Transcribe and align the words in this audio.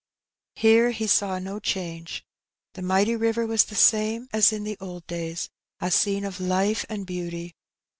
Here 0.55 0.89
he 0.89 1.05
saw 1.05 1.37
no 1.37 1.59
change 1.59 2.25
The 2.73 2.81
mighty 2.81 3.15
river 3.15 3.45
was 3.45 3.65
the 3.65 3.75
same 3.75 4.29
as 4.33 4.51
in 4.51 4.63
the 4.63 4.75
old 4.79 5.05
days, 5.05 5.51
a 5.79 5.91
scene 5.91 6.25
of 6.25 6.39
life 6.41 6.83
and 6.89 7.05
beauty. 7.05 7.53